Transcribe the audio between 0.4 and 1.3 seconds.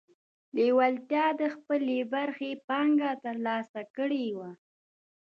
لېوالتیا